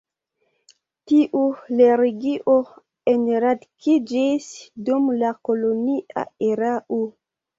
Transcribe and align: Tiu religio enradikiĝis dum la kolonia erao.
Tiu 1.09 1.41
religio 1.81 2.55
enradikiĝis 3.13 4.49
dum 4.89 5.11
la 5.19 5.31
kolonia 5.49 6.27
erao. 6.49 7.01